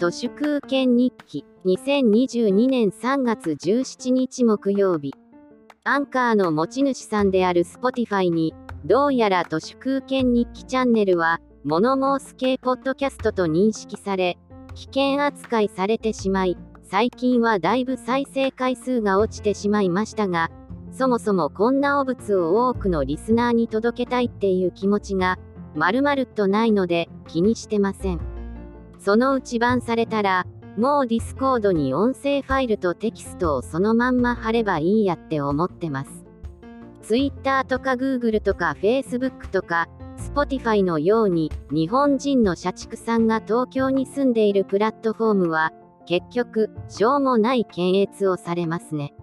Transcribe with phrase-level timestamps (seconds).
[0.00, 5.12] 都市空権日記2022年3月17日木曜日
[5.84, 8.54] アンカーの持ち主さんである Spotify に
[8.86, 14.38] どうやら都市空権日記チャンネルはモノ申す系ポッドキャストと認識され
[14.74, 20.50] 危険扱いされてしまい最近はだいぶ再生回数が落ちてしまいましたが
[20.92, 25.38] そもそもこんな汚物を多くのリスナーに届けたいっていう気持ちが
[25.74, 28.29] まるまるっとないので気にしてません。
[29.00, 30.46] そのうち BANされたら、
[30.76, 36.10] もうディスコードに音声ファイルとテキストをそのまんま貼ればいいやって思ってます。
[37.02, 45.72] Twitter とか Google とか Facebook とか Spotify のように日本人の社畜さんが東京に住んでいるプラットフォームは
[46.06, 49.14] 結局しょうもない検閲をされますね。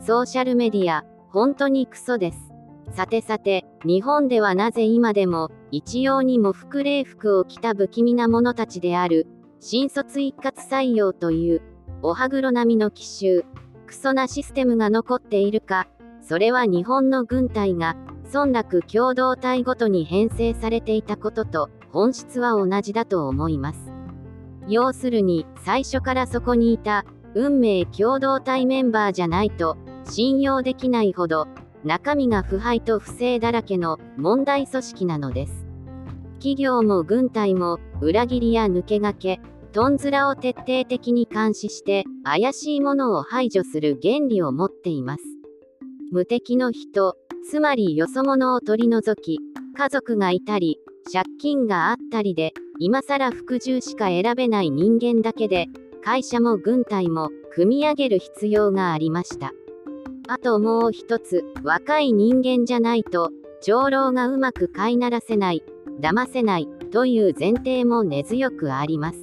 [0.00, 2.52] ソーシャルメディア、本当にクソです。
[2.92, 9.26] さてさて、日本ではなぜ今でも一様に喪服礼服を着た不気味な者たちである、
[9.58, 11.62] 新卒一括採用という、
[12.02, 13.46] おはぐろ並みの奇襲、
[13.86, 15.88] クソなシステムが残っているか、
[16.20, 17.96] それは日本の軍隊が、
[18.30, 23.92] 村落共同体ごとに編成されていたことと、本質は同じだと思います。
[24.68, 31.48] 要するに、最初からそこにいた、運命共同体メンバーじゃないと、信用できないほど、
[31.84, 35.66] 中身が腐敗と不正だらけの問題組織なのです。
[36.34, 39.40] 企業も軍隊も裏切りや抜け駆け、
[39.72, 45.22] トンズラを徹底的に監視して怪しいものを排除する原理を持っています。
[46.10, 47.16] 無敵の人、
[47.48, 49.38] つまりよそ者を取り除き、
[49.76, 50.78] 家族がいたり、
[51.12, 55.68] 借金があったりで、今更服従しか選べない人間だけで、
[56.04, 59.52] 会社も軍隊も組み上げる必要がありました。
[60.28, 65.62] あともう一つ、若い人間じゃないと、長老がうまく飼いならせない、
[66.00, 69.22] 騙せない、という前提も根強くあります。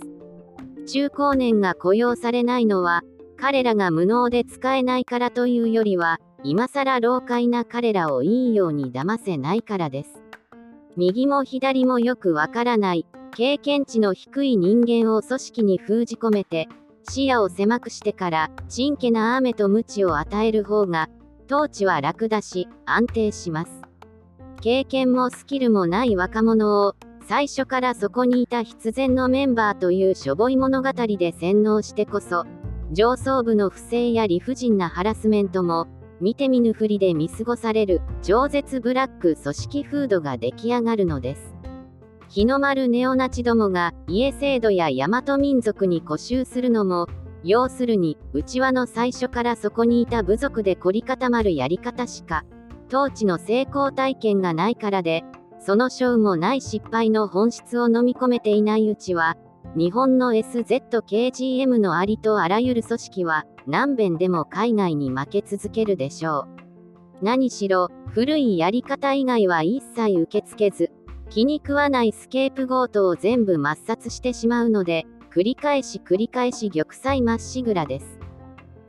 [0.88, 3.04] 中高年が雇用されないのは、
[3.38, 10.22] 彼らが無能で使えないからというよりは、今更老快な彼らをいいように騙せないからです。
[10.98, 16.68] 右も左もよくわからない、経験値の低い人間を組織に封じ込めて、
[17.10, 21.10] 視野を狭くしてから、ちんけな雨と鞭を与える方が、
[21.52, 23.82] 統治は楽だし、安定します。
[24.62, 26.96] 経験もスキルもない若者を、
[27.28, 32.46] 最初からそこにいた必然のメンバーというしょぼい物語で洗脳してこそ、
[32.92, 35.88] 上層部の不正や理不尽なハラスメントも、
[36.22, 41.59] 見て見ぬふりで見過ごされる、超絶ブラック組織風土が出来上がるのです。
[42.30, 47.08] 日の丸ネオナチどもが家制度や大和民族に固執するのも、
[47.44, 52.46] 要するに、内輪の最初からそこにいた部族で凝り固まるやり方しか、
[52.88, 55.24] 統治の成功体験がないからで、
[55.60, 59.36] その賞もない失敗の本質を飲み込めていないうちは、
[59.76, 66.60] 日本の SZKGM のありとあらゆる組織は、何遍でも海外に負け続けるでしょう。
[67.24, 70.92] 何しろ、古いやり方以外は一切受け付けず、
[71.30, 78.20] 気に食わないスケープゴートを全部抹殺してしまうので、繰り返し繰り返し玉砕まっしぐらです。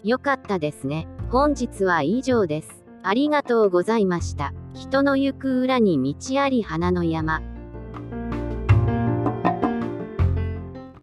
[0.02, 1.06] よかったですね。
[1.28, 2.84] 本日は以上です。
[3.02, 4.54] ありがとうございました。
[4.72, 7.42] 人の行く裏に道あり花の山。